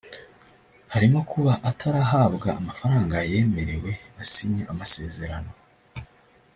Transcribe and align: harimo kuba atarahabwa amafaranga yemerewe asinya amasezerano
harimo 0.93 1.19
kuba 1.31 1.53
atarahabwa 1.69 2.47
amafaranga 2.59 3.15
yemerewe 3.31 3.91
asinya 4.23 4.63
amasezerano 4.73 5.51